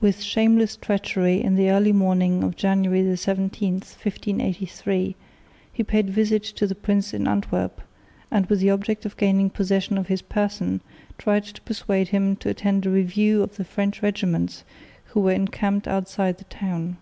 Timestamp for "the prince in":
6.66-7.28